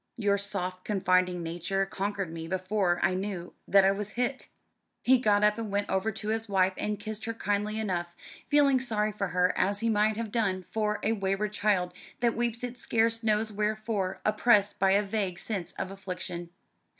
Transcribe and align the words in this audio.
Your 0.17 0.39
soft 0.39 0.83
confiding 0.83 1.43
nature 1.43 1.85
conquered 1.85 2.33
me 2.33 2.47
before 2.47 2.99
I 3.05 3.13
knew 3.13 3.53
that 3.67 3.85
I 3.85 3.91
was 3.91 4.13
hit." 4.13 4.49
He 5.03 5.19
got 5.19 5.43
up 5.43 5.59
and 5.59 5.71
went 5.71 5.91
over 5.91 6.11
to 6.11 6.29
his 6.29 6.49
wife 6.49 6.73
and 6.75 6.99
kissed 6.99 7.25
her 7.25 7.35
kindly 7.35 7.77
enough, 7.77 8.15
feeling 8.49 8.79
sorry 8.79 9.11
for 9.11 9.27
her 9.27 9.55
as 9.55 9.81
he 9.81 9.89
might 9.89 10.17
have 10.17 10.31
done 10.31 10.65
for 10.71 10.99
a 11.03 11.11
wayward 11.11 11.53
child 11.53 11.93
that 12.19 12.35
weeps 12.35 12.63
it 12.63 12.79
scarce 12.79 13.21
knows 13.21 13.51
wherefore, 13.51 14.19
oppressed 14.25 14.79
by 14.79 14.93
a 14.93 15.03
vague 15.03 15.37
sense 15.37 15.71
of 15.73 15.91
affliction. 15.91 16.49